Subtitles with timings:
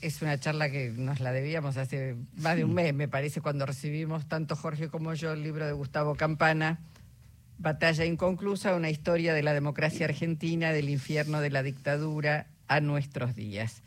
[0.00, 3.66] es una charla que nos la debíamos hace más de un mes, me parece, cuando
[3.66, 6.78] recibimos tanto Jorge como yo el libro de Gustavo Campana,
[7.58, 13.34] Batalla Inconclusa, una historia de la democracia argentina, del infierno de la dictadura a nuestros
[13.34, 13.82] días.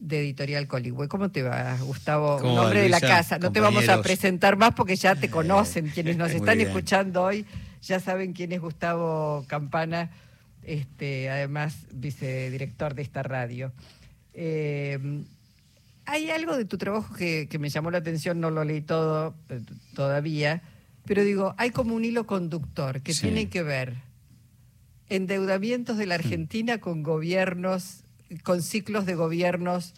[0.00, 1.08] De Editorial Coligüe.
[1.08, 2.38] ¿Cómo te va, Gustavo?
[2.38, 3.38] ¿Cómo va, Nombre de la casa.
[3.38, 5.88] No te vamos a presentar más porque ya te conocen.
[5.88, 7.44] Quienes nos están escuchando hoy
[7.82, 10.10] ya saben quién es Gustavo Campana,
[10.62, 13.72] este, además vicedirector de esta radio.
[14.40, 14.98] Eh,
[16.06, 19.34] hay algo de tu trabajo que, que me llamó la atención, no lo leí todo
[19.48, 19.60] eh,
[19.94, 20.62] todavía,
[21.06, 23.22] pero digo, hay como un hilo conductor que Sí.
[23.22, 23.94] tiene que ver
[25.08, 28.04] endeudamientos de la Argentina con gobiernos,
[28.44, 29.94] con ciclos de gobiernos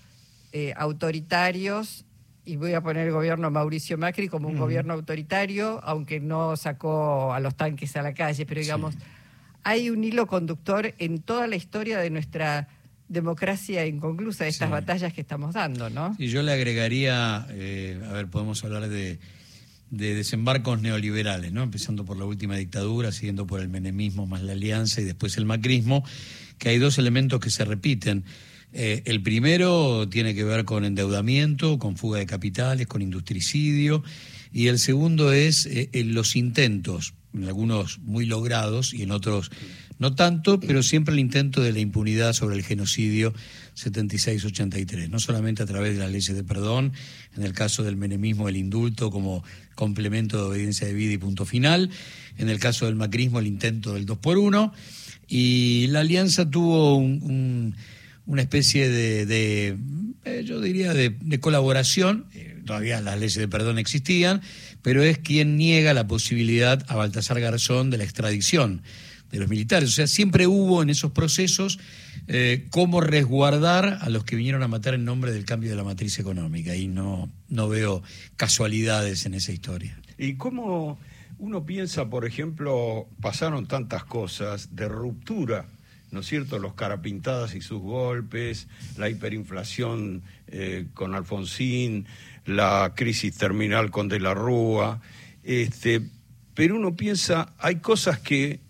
[0.53, 2.05] eh, autoritarios,
[2.45, 7.33] y voy a poner el gobierno Mauricio Macri como un gobierno autoritario, aunque no sacó
[7.35, 8.95] a los tanques a la calle, pero digamos,
[9.63, 12.69] hay un hilo conductor en toda la historia de nuestra
[13.11, 14.73] democracia inconclusa, de estas Sí.
[14.73, 16.15] batallas que estamos dando, ¿no?
[16.19, 19.19] Y yo le agregaría, eh, a ver, podemos hablar de,
[19.91, 21.63] de desembarcos neoliberales, ¿no?
[21.65, 25.45] Empezando por la última dictadura, siguiendo por el menemismo más la alianza y después el
[25.45, 26.05] macrismo,
[26.59, 28.25] que hay dos elementos que se repiten.
[28.73, 34.05] Eh, el primero tiene que ver con endeudamiento, con fuga de capitales, con industricidio,
[34.53, 39.51] y el segundo es eh, en los intentos, en algunos muy logrados y en otros
[40.01, 43.33] no tanto, pero siempre el intento de la impunidad sobre el genocidio
[43.77, 46.93] 76-83, no solamente a través de las leyes de perdón,
[47.37, 51.45] en el caso del menemismo el indulto como complemento de obediencia de vida y punto
[51.45, 51.91] final,
[52.39, 54.73] en el caso del macrismo el intento del 2 por 1
[55.29, 57.77] y la alianza tuvo un- un-
[58.27, 59.77] una especie de,
[60.25, 64.41] eh, yo diría, de, de colaboración, eh, todavía las leyes de perdón existían,
[64.83, 68.83] pero es quien niega la posibilidad a Baltasar Garzón de la extradición
[69.31, 69.89] de los militares.
[69.91, 71.79] O sea, siempre hubo en esos procesos
[72.27, 75.85] eh, cómo resguardar a los que vinieron a matar en nombre del cambio de la
[75.85, 76.75] matriz económica.
[76.77, 78.03] Y no, no veo
[78.37, 79.99] casualidades en esa historia.
[80.19, 80.99] ¿Y cómo
[81.39, 85.67] uno piensa, por ejemplo, pasaron tantas cosas de ruptura,
[86.11, 86.59] ¿no es cierto?
[86.59, 88.69] Los carapintadas y sus golpes,
[88.99, 92.07] la hiperinflación eh, con Alfonsín,
[92.45, 95.01] la crisis terminal con De la Rúa,
[95.43, 96.03] este,
[96.55, 98.61] pero uno piensa, hay cosas que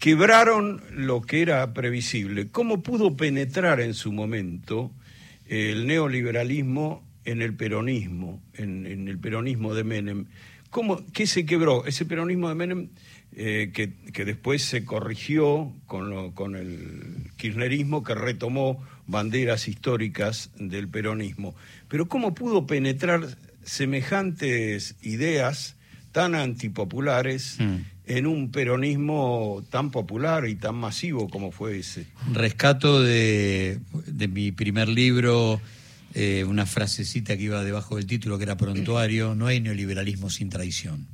[0.00, 2.48] quebraron lo que era previsible.
[2.48, 4.90] ¿Cómo pudo penetrar en su momento
[5.46, 10.24] el neoliberalismo en el peronismo, en, el peronismo de Menem?
[10.70, 11.84] ¿Cómo, ¿Qué se quebró?
[11.84, 12.88] Ese peronismo de Menem
[13.36, 21.54] eh, que, que después se corrigió con el kirchnerismo que retomó banderas históricas del peronismo.
[21.88, 25.76] Pero ¿cómo pudo penetrar semejantes ideas
[26.12, 27.76] tan antipopulares Mm.
[28.16, 32.06] En un peronismo tan popular y tan masivo como fue ese?
[32.32, 35.60] Rescato de, de mi primer libro
[36.14, 40.50] eh, una frasecita que iba debajo del título que era prontuario, no hay neoliberalismo sin
[40.50, 41.06] traición.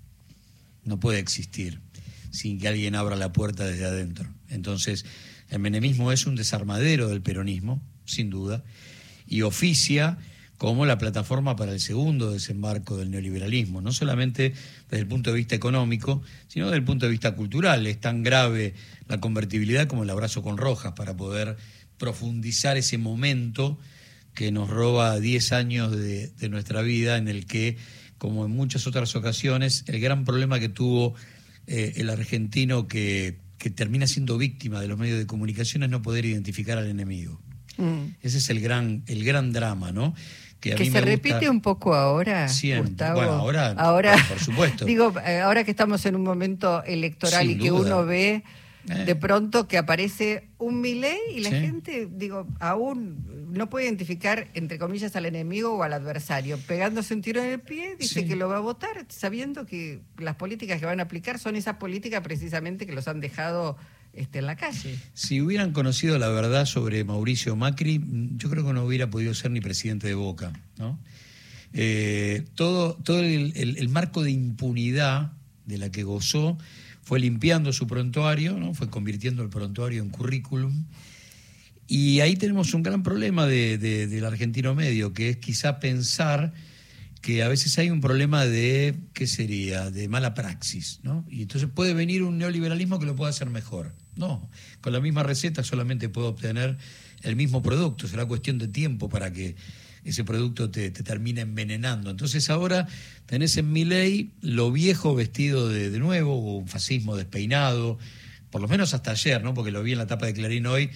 [0.85, 1.81] No puede existir
[2.31, 4.29] sin que alguien abra la puerta desde adentro.
[4.49, 5.05] Entonces,
[5.51, 8.65] el menemismo es un desarmadero del peronismo, sin duda,
[9.29, 10.19] y oficia
[10.59, 14.55] como la plataforma para el segundo desembarco del neoliberalismo, no solamente
[14.89, 17.87] desde el punto de vista económico, sino desde el punto de vista cultural.
[17.87, 18.75] Es tan grave
[19.09, 21.57] la convertibilidad como el abrazo con rojas para poder
[21.99, 23.79] profundizar ese momento
[24.35, 27.77] que nos roba 10 años de, de nuestra vida en el que,
[28.19, 31.15] como en muchas otras ocasiones, el gran problema que tuvo
[31.67, 36.03] eh, el argentino que, que termina siendo víctima de los medios de comunicación es no
[36.03, 37.41] poder identificar al enemigo.
[37.77, 38.15] Mm.
[38.23, 40.15] Ese es el gran, el gran drama, ¿no?
[40.61, 42.89] Que, a Que mí se me gusta- repite un poco ahora, Siempre.
[42.89, 43.17] Gustavo.
[43.17, 44.85] Bueno, ahora, ahora por supuesto.
[44.87, 47.81] digo, eh, ahora que estamos en un momento electoral Sin y que duda.
[47.97, 48.43] uno ve
[48.89, 49.05] Eh.
[49.05, 51.57] de pronto que aparece un Milei y la Sí.
[51.57, 56.57] gente, digo, aún no puede identificar, entre comillas, al enemigo o al adversario.
[56.69, 58.27] Pegándose un tiro en el pie, dice Sí.
[58.29, 61.77] que lo va a votar, sabiendo que las políticas que van a aplicar son esas
[61.77, 63.77] políticas precisamente que los han dejado
[64.17, 64.99] este, en la calle.
[65.15, 68.01] Si hubieran conocido la verdad sobre Mauricio Macri,
[68.37, 70.99] yo creo que no hubiera podido ser ni presidente de Boca, ¿no?
[71.73, 75.33] Eh, todo todo el, el- el marco de impunidad
[75.67, 76.57] de la que gozó
[77.03, 78.73] fue limpiando su prontuario, ¿no?
[78.75, 80.85] Fue convirtiendo el prontuario en currículum.
[81.89, 86.53] Y ahí tenemos un gran problema de- de- del argentino medio, que es quizá pensar
[87.21, 91.25] que a veces hay un problema de, ¿qué sería?, de mala praxis, ¿no?
[91.29, 93.95] Y entonces puede venir un neoliberalismo que lo pueda hacer mejor.
[94.17, 94.49] No,
[94.81, 96.77] con la misma receta solamente puedo obtener
[97.23, 99.57] el mismo producto, será cuestión de tiempo para que
[100.05, 102.11] ese producto te, te termine envenenando.
[102.11, 102.87] Entonces ahora
[103.27, 107.99] tenés en mi ley lo viejo vestido de, de nuevo, o un fascismo despeinado,
[108.51, 109.53] por lo menos hasta ayer, ¿no?
[109.53, 110.91] Porque lo vi en la tapa de Clarín hoy,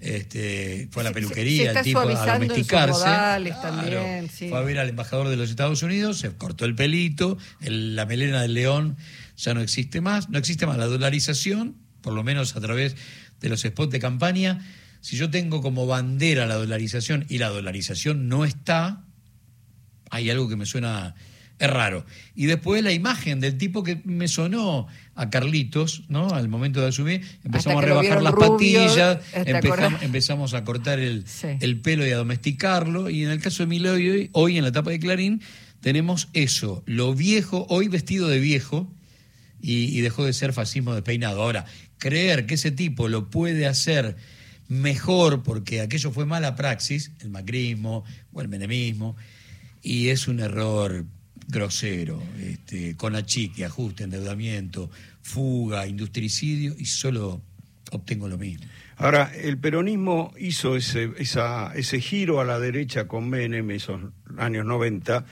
[0.00, 2.04] Este, fue a la peluquería, se está el tipo a
[2.48, 2.92] domesticarse.
[2.92, 4.48] modales también, sí.
[4.48, 8.04] Fue a ver al embajador de los Estados Unidos, se cortó el pelito, el- la
[8.04, 8.96] melena del león
[9.38, 12.94] ya no existe más, no existe más la dolarización, por lo menos a través
[13.40, 14.64] de los spots de campaña.
[15.00, 19.02] Si yo tengo como bandera la dolarización y la dolarización no está,
[20.08, 21.16] hay algo que me suena
[21.58, 22.06] es raro.
[22.36, 24.86] Y después la imagen del tipo que me sonó
[25.16, 26.28] a Carlitos, ¿no?
[26.28, 31.00] Al momento de asumir, empezamos a rebajar las rubio, patillas, ¿te empezamos, empezamos a cortar
[31.00, 31.48] el, Sí.
[31.58, 33.10] el pelo y a domesticarlo.
[33.10, 35.42] Y en el caso de Milei, hoy, hoy en la etapa de Clarín,
[35.80, 38.92] tenemos eso, lo viejo, hoy vestido de viejo,
[39.58, 41.42] y, y dejó de ser fascismo despeinado.
[41.42, 41.64] Ahora,
[41.98, 44.16] creer que ese tipo lo puede hacer
[44.68, 49.16] mejor porque aquello fue mala praxis, el macrismo o el menemismo,
[49.82, 51.04] y es un error
[51.48, 54.90] grosero, este, con achique, ajuste, endeudamiento,
[55.22, 57.40] fuga, industricidio, y solo
[57.92, 58.66] obtengo lo mismo.
[58.96, 64.00] Ahora, el peronismo hizo ese, esa- ese giro a la derecha con Menem, esos
[64.38, 65.24] años 90,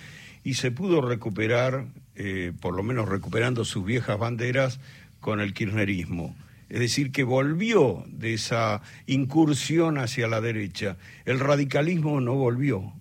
[0.44, 4.78] y se pudo recuperar, eh, por lo menos recuperando sus viejas banderas,
[5.20, 6.36] con el kirchnerismo.
[6.68, 10.96] Es decir, que volvió de esa incursión hacia la derecha.
[11.24, 12.92] El radicalismo no volvió.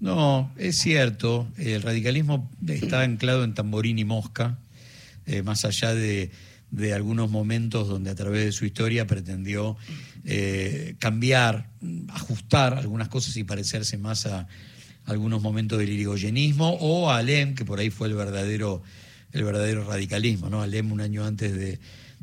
[0.00, 4.58] No, es cierto, el radicalismo está anclado en tamborín y mosca,
[5.26, 6.32] eh, más allá de,
[6.72, 9.76] de algunos momentos donde a través de su historia pretendió
[10.24, 11.68] eh, cambiar,
[12.08, 14.48] ajustar algunas cosas y parecerse más a
[15.04, 18.82] algunos momentos del irigoyenismo o a Alem, que por ahí fue el verdadero,
[19.32, 20.62] el verdadero radicalismo, ¿no?
[20.62, 21.78] Alem un año antes de,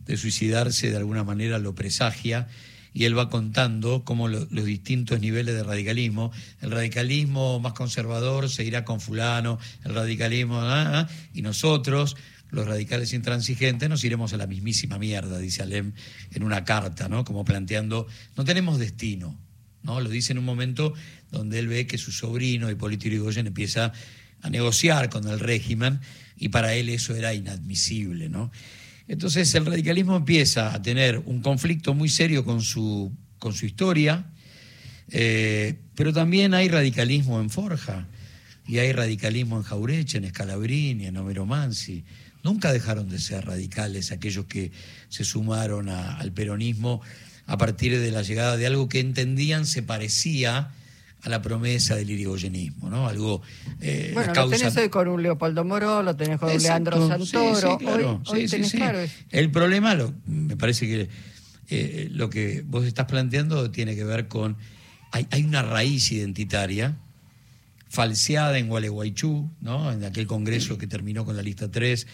[0.10, 2.48] de suicidarse de alguna manera lo presagia
[2.94, 8.50] y él va contando cómo lo- los distintos niveles de radicalismo, el radicalismo más conservador
[8.50, 12.18] se irá con fulano, el radicalismo, ah, ah, y nosotros,
[12.50, 15.94] los radicales intransigentes, nos iremos a la mismísima mierda, dice Alem
[16.32, 17.24] en una carta, ¿no?
[17.24, 19.38] Como planteando, no tenemos destino,
[19.84, 20.02] ¿no?
[20.02, 20.96] Lo dice en un momento
[21.32, 23.94] donde él ve que su sobrino, Hipólito Yrigoyen, empieza
[24.42, 26.00] a negociar con el régimen
[26.36, 28.52] y para él eso era inadmisible, ¿no?
[29.10, 34.28] Entonces el radicalismo empieza a tener un conflicto muy serio con su, con su historia,
[35.10, 38.08] eh, pero también hay radicalismo en Forja
[38.68, 42.06] y hay radicalismo en Jaureche, en Scalabrini, en Homero Mansi.
[42.44, 44.72] Nunca dejaron de ser radicales aquellos que
[45.10, 47.02] se sumaron al peronismo
[47.48, 50.70] a partir de la llegada de algo que entendían se parecía
[51.22, 53.08] a la promesa del irigoyenismo, ¿no?
[53.08, 53.42] Algo
[53.82, 56.62] eh, Bueno, la lo causa tenés hoy con un Leopoldo Moró, lo tenés con un
[56.62, 57.72] Leandro sí, Santoro.
[57.72, 58.78] sí, claro, hoy hoy sí, sí, tenés sí.
[58.78, 59.14] claro eso.
[59.32, 61.10] El problema, lo- me parece que
[61.70, 64.56] eh, lo que vos estás planteando tiene que ver con.
[65.12, 66.96] Hay, hay una raíz identitaria
[67.90, 69.92] falseada en Gualeguaychú, ¿no?
[69.92, 72.06] en aquel congreso que terminó con la lista 3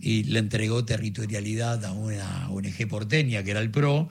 [0.00, 4.08] y le entregó territorialidad a una ONG porteña que era el PRO.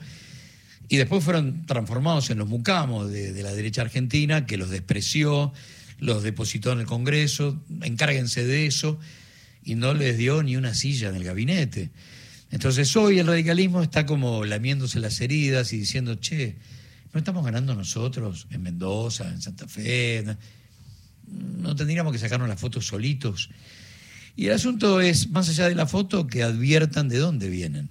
[0.88, 5.52] Y después fueron transformados en los mucamos de, la derecha argentina, que los despreció,
[5.98, 8.98] los depositó en el Congreso, encárguense de eso,
[9.64, 11.90] y no les dio ni una silla en el gabinete.
[12.50, 16.56] Entonces hoy el radicalismo está como lamiéndose las heridas y diciendo, che,
[17.12, 20.24] no estamos ganando nosotros en Mendoza, en Santa Fe,
[21.26, 23.48] no tendríamos que sacarnos las fotos solitos.
[24.36, 27.88] Y el asunto es, más allá de la foto, que adviertan de dónde vienen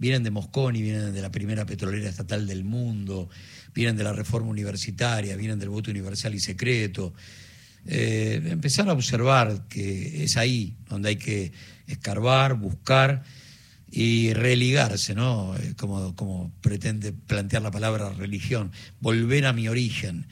[0.00, 3.28] vienen de Mosconi, vienen de la primera petrolera estatal del mundo,
[3.74, 7.12] vienen de la reforma universitaria, vienen del voto universal y secreto.
[7.86, 11.52] Eh, empezar a observar que es ahí donde hay que
[11.86, 13.22] escarbar, buscar
[13.90, 15.54] y religarse, ¿no?
[15.56, 20.26] Eh, Como, como pretende plantear la palabra religión, volver a mi origen.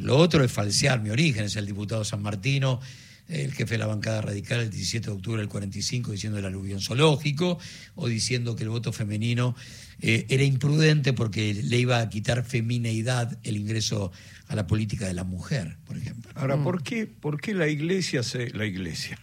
[0.00, 2.80] Lo otro es falsear mi origen, es el diputado San Martino,
[3.28, 6.80] el jefe de la bancada radical el 17 de octubre del 45 diciendo el aluvión
[6.80, 7.58] zoológico
[7.94, 9.54] o diciendo que el voto femenino
[10.00, 14.12] eh, era imprudente porque le iba a quitar femineidad el ingreso
[14.48, 16.30] a la política de la mujer, por ejemplo.
[16.34, 19.18] Ahora, ¿por qué, por qué la iglesia se, la iglesia,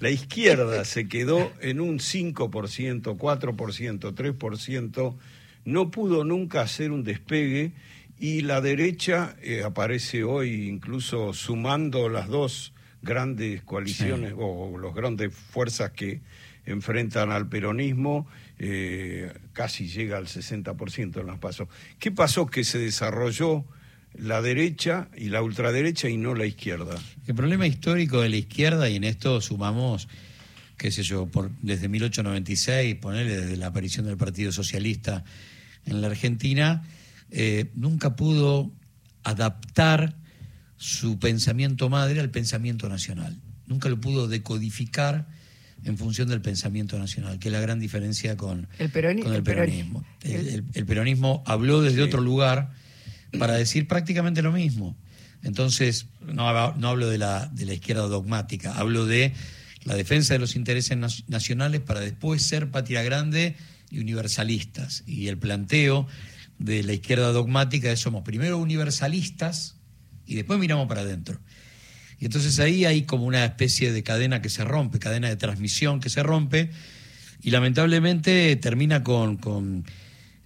[0.00, 5.16] la izquierda se quedó en un 5%, 4%, 3%,
[5.64, 7.72] no pudo nunca hacer un despegue
[8.18, 14.36] y la derecha eh, aparece hoy incluso sumando las dos grandes coaliciones Sí.
[14.38, 16.20] o las grandes fuerzas que
[16.64, 18.26] enfrentan al peronismo,
[18.58, 21.68] eh, casi llega al 60% en los pasos.
[21.98, 23.64] ¿Qué pasó que se desarrolló
[24.14, 26.96] la derecha y la ultraderecha y no la izquierda?
[27.26, 30.08] El problema histórico de la izquierda, y en esto sumamos,
[30.76, 35.24] qué sé yo, por, desde 1896, ponerle desde la aparición del Partido Socialista
[35.84, 36.84] en la Argentina,
[37.32, 38.70] eh, nunca pudo
[39.24, 40.14] adaptar
[40.82, 43.38] su pensamiento madre al pensamiento nacional.
[43.68, 45.28] Nunca lo pudo decodificar
[45.84, 49.38] en función del pensamiento nacional, que es la gran diferencia con El peroni- con el
[49.38, 50.04] el peroni- peronismo.
[50.22, 52.02] El, el- el- el peronismo habló desde Sí.
[52.02, 52.72] otro lugar,
[53.38, 54.96] para decir prácticamente lo mismo.
[55.44, 59.32] Entonces, no, no hablo de la, de la izquierda dogmática, hablo de
[59.84, 60.98] la defensa de los intereses
[61.28, 63.54] nacionales para después ser patria grande
[63.90, 65.04] y universalistas.
[65.06, 66.06] Y el planteo
[66.58, 69.76] de la izquierda dogmática es somos primero universalistas
[70.26, 71.40] y después miramos para adentro.
[72.18, 76.00] Y entonces ahí hay como una especie de cadena que se rompe, cadena de transmisión
[76.00, 76.70] que se rompe,
[77.42, 79.84] y lamentablemente termina con, con,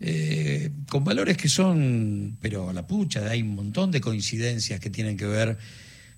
[0.00, 4.88] eh, con valores que son, pero a la pucha, hay un montón de coincidencias que
[4.88, 5.58] tienen que ver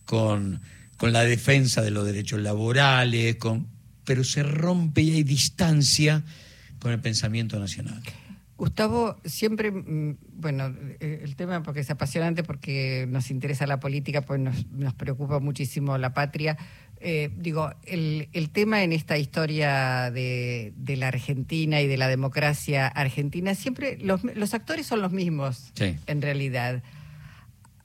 [0.05, 0.61] con,
[0.97, 3.67] con la defensa de los derechos laborales, con,
[4.05, 6.23] pero se rompe y hay distancia
[6.79, 8.01] con el pensamiento nacional.
[8.59, 14.23] Gustavo, siempre, mm, bueno, eh, el tema porque es apasionante, porque nos interesa la política,
[14.23, 16.59] pues nos, nos preocupa muchísimo la patria.
[17.01, 22.09] Eh, digo, el, el, tema en esta historia de, de, la Argentina y de la
[22.09, 25.97] democracia argentina, siempre los, los actores son los mismos, sí.
[26.09, 26.83] en realidad.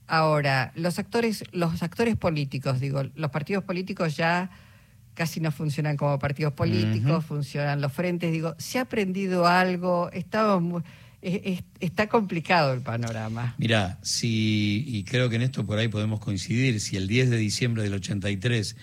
[0.08, 4.50] Ahora, los actores, los actores políticos, digo, los partidos políticos ya
[5.14, 8.32] casi no funcionan como partidos políticos, funcionan los frentes.
[8.32, 10.10] Digo, ¿se ha aprendido algo?
[10.12, 10.84] Estamos
[11.80, 13.56] está complicado el panorama.
[13.58, 17.38] Mira, si, y creo que en esto por ahí podemos coincidir, si el 10 de
[17.38, 18.76] diciembre del 83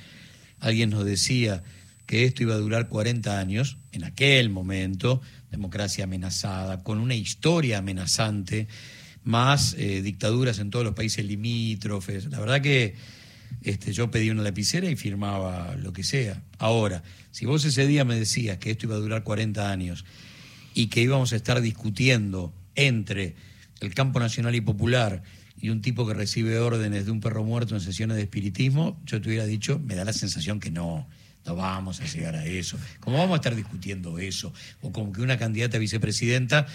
[0.61, 1.63] alguien nos decía
[2.07, 5.21] que esto iba a durar 40 años, en aquel momento,
[5.51, 8.69] democracia amenazada, con una historia amenazante,
[9.23, 12.95] más eh, dictaduras en todos los países limítrofes, la verdad que
[13.63, 16.43] este, yo pedí una lapicera y firmaba lo que sea.
[16.59, 20.05] Ahora, si vos ese día me decías que esto iba a durar 40 años
[20.75, 23.37] y que íbamos a estar discutiendo entre
[23.81, 25.23] el campo nacional y popular
[25.61, 29.21] y un tipo que recibe órdenes de un perro muerto en sesiones de espiritismo, yo
[29.21, 31.07] te hubiera dicho, me da la sensación que no,
[31.45, 32.79] no vamos a llegar a eso.
[33.01, 34.53] ¿Cómo vamos a estar discutiendo eso?
[34.81, 36.67] O como que una candidata a vicepresidenta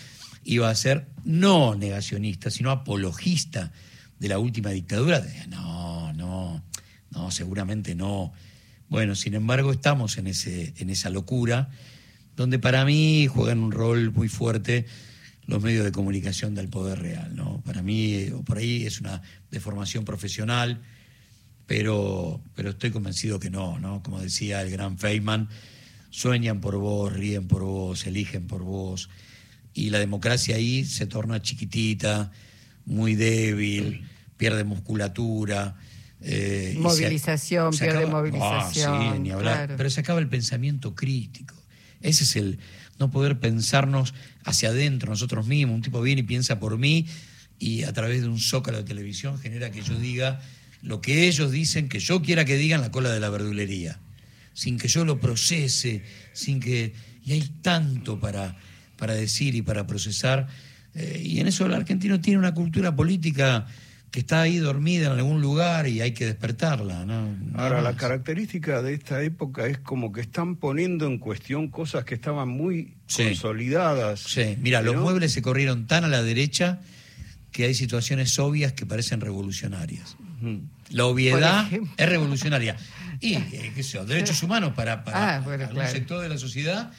[0.43, 3.71] iba a ser no negacionista, sino apologista
[4.19, 5.25] de la última dictadura.
[5.49, 5.84] No,
[6.25, 6.63] no.
[7.11, 8.33] No, seguramente no.
[8.89, 11.69] Bueno, sin embargo, estamos en, ese, en esa locura,
[12.35, 14.85] donde para mí juegan un rol muy fuerte
[15.47, 17.35] los medios de comunicación del poder real.
[17.35, 17.61] ¿no?
[17.61, 20.81] Para mí, o por ahí es una deformación profesional,
[21.67, 24.03] pero, pero estoy convencido que no, ¿no?
[24.03, 25.49] Como decía el gran Feynman,
[26.11, 29.09] sueñan por vos, ríen por vos, eligen por vos,
[29.73, 32.31] y la democracia ahí se torna chiquitita,
[32.85, 35.75] muy débil, pierde musculatura
[36.21, 38.93] eh, movilización, pierde movilización.
[38.93, 39.73] Ah, sí, ni hablar.
[39.77, 41.55] Pero se acaba el pensamiento crítico.
[42.01, 42.59] Ese es el
[42.99, 45.75] no poder pensarnos hacia adentro nosotros mismos.
[45.75, 47.07] Un tipo viene y piensa por mí
[47.59, 50.41] y a través de un zócalo de televisión genera que yo diga
[50.81, 53.99] lo que ellos dicen que yo quiera que digan la cola de la verdulería,
[54.53, 56.03] sin que yo lo procese,
[56.33, 56.93] sin que...
[57.23, 58.55] Y hay tanto para,
[58.97, 60.47] para decir y para procesar.
[60.93, 63.65] Eh, y en eso el argentino tiene una cultura política
[64.15, 67.03] que está ahí dormida en algún lugar y hay que despertarla.
[67.03, 67.35] ¿no?
[67.59, 72.15] Ahora, la característica de esta época es como que están poniendo en cuestión cosas que
[72.15, 74.21] estaban muy consolidadas.
[74.21, 76.79] Sí, mira, los muebles se corrieron tan a la derecha
[77.51, 80.15] que hay situaciones obvias que parecen revolucionarias.
[80.91, 81.67] La obviedad
[81.97, 82.77] es revolucionaria.
[83.19, 86.89] Y, eh, qué sé yo, derechos humanos para, para ah, sector de la sociedad,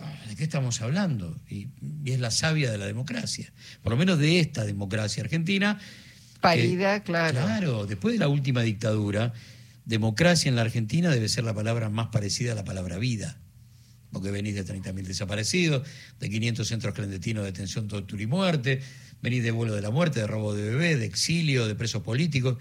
[0.00, 1.36] ah, ¿de qué estamos hablando?
[1.48, 1.68] y
[2.04, 5.78] es la savia de la democracia, por lo menos de esta democracia argentina,
[6.44, 7.40] Parida, claro.
[7.40, 9.32] Claro, después de la última dictadura,
[9.86, 13.38] democracia en la Argentina debe ser la palabra más parecida a la palabra vida.
[14.12, 15.86] Porque venís de 30.000 desaparecidos,
[16.20, 18.80] de 500 centros clandestinos de detención, tortura y muerte,
[19.22, 22.58] venís de vuelo de la muerte, de robo de bebés, de exilio, de presos políticos.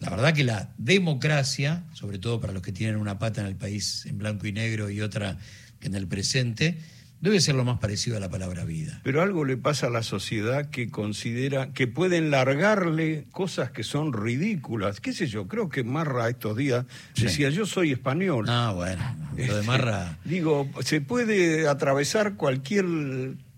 [0.00, 3.56] La verdad que la democracia, sobre todo para los que tienen una pata en el
[3.56, 5.38] país en blanco y negro y otra
[5.80, 6.78] en el presente,
[7.20, 9.00] Debe ser lo más parecido a la palabra vida.
[9.02, 14.12] Pero algo le pasa a la sociedad que considera que pueden largarle cosas que son
[14.12, 15.00] ridículas.
[15.00, 15.48] ¿Qué sé yo?
[15.48, 18.46] Creo que Marra estos días decía, yo soy español.
[18.48, 19.02] Ah, bueno.
[19.36, 20.18] Lo de Marra...
[20.24, 22.86] Digo, se puede atravesar cualquier,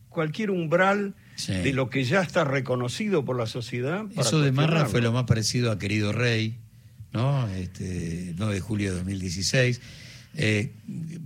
[0.08, 1.14] cualquier umbral
[1.46, 4.06] de lo que ya está reconocido por la sociedad.
[4.16, 6.58] Eso de Marra fue lo más parecido a Querido Rey,
[7.12, 7.46] ¿no?
[7.48, 9.80] Este, 9 de julio de 2016
[10.34, 10.72] eh,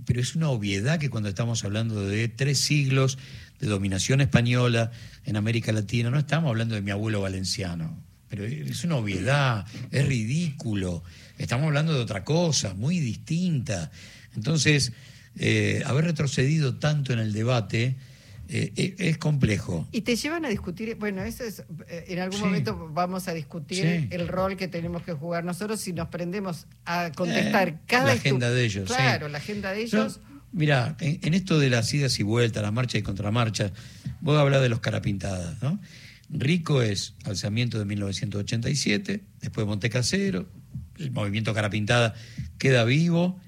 [0.05, 3.17] pero es una obviedad que cuando estamos hablando de tres siglos
[3.59, 4.91] de dominación española
[5.25, 7.97] en América Latina, no estamos hablando de mi abuelo valenciano,
[8.29, 11.03] pero es una obviedad, es ridículo,
[11.37, 13.91] estamos hablando de otra cosa, muy distinta.
[14.35, 14.91] Entonces,
[15.37, 17.95] eh, haber retrocedido tanto en el debate
[18.47, 19.87] eh, eh, es complejo.
[19.91, 24.07] Y te llevan a discutir, bueno, eso es, eh, en algún momento vamos a discutir
[24.11, 28.05] el rol que tenemos que jugar nosotros si nos prendemos a contestar cada...
[28.05, 28.87] La agenda de ellos.
[28.87, 30.19] Claro, la agenda de ellos.
[30.51, 33.71] mira, en, esto de las idas y vueltas, las marchas y contramarchas,
[34.21, 35.79] vos hablar de los carapintadas, ¿no?
[36.29, 40.47] Rico es alzamiento de 1987, después Montecasero,
[40.97, 42.15] el movimiento Cara Pintada
[42.57, 43.39] queda vivo,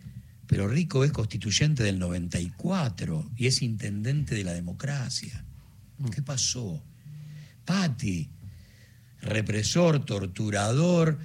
[0.47, 5.43] pero Rico es constituyente del 94 y es intendente de la democracia.
[6.13, 6.81] ¿Qué pasó?
[7.65, 8.29] Patti,
[9.21, 11.19] represor, torturador,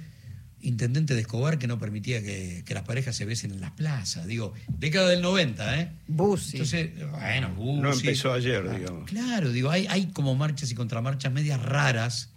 [0.61, 4.25] intendente de Escobar que no permitía que, que las parejas se besen en las plazas.
[4.25, 5.91] Digo, década del 90, ¿eh?
[6.07, 6.57] Bussi.
[6.57, 7.81] Entonces, bueno, Bussi.
[7.81, 9.09] No empezó ayer, digamos.
[9.09, 12.29] Claro, digo, hay, hay como marchas y contramarchas medias raras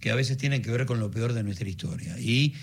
[0.00, 2.18] que a veces tienen que ver con lo peor de nuestra historia.
[2.18, 2.54] Y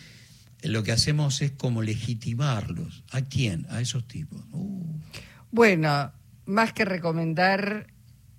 [0.64, 3.04] lo que hacemos es como legitimarlos.
[3.12, 3.66] ¿A quién?
[3.70, 4.42] A esos tipos.
[4.52, 4.86] Uh.
[5.52, 6.12] Bueno,
[6.46, 7.88] más que recomendar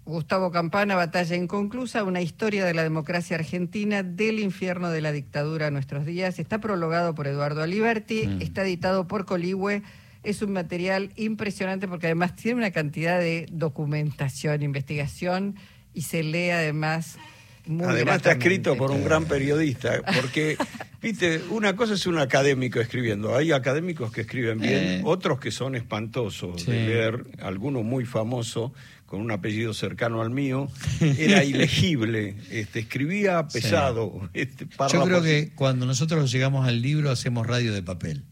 [0.05, 5.69] Gustavo Campana, Batalla Inconclusa, una historia de la democracia argentina del infierno de la dictadura
[5.69, 6.39] a nuestros días.
[6.39, 8.43] Está prologado por Eduardo Aliberti, Mm.
[8.43, 9.83] está editado por Coligüe.
[10.25, 15.57] Es un material impresionante porque además tiene una cantidad de documentación, investigación
[15.95, 17.17] y se lee además
[17.67, 20.57] muy Además está escrito por un gran periodista, porque,
[21.01, 25.03] viste, una cosa es un académico escribiendo, hay académicos que escriben bien, Eh.
[25.05, 26.71] otros que son espantosos Sí.
[26.73, 28.73] de leer, alguno muy famoso,
[29.07, 30.69] con un apellido cercano al mío,
[31.19, 34.29] era ilegible, este, escribía pesado.
[34.33, 38.25] Este, Yo creo que cuando nosotros llegamos al libro hacemos radio de papel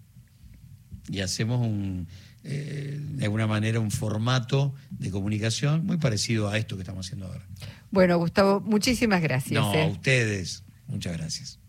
[1.08, 2.08] y hacemos un,
[2.42, 7.26] eh, de alguna manera un formato de comunicación muy parecido a esto que estamos haciendo
[7.26, 7.46] ahora.
[7.90, 9.60] Bueno, Gustavo, muchísimas gracias.
[9.60, 9.82] No, ¿eh?
[9.82, 11.59] a ustedes, muchas gracias.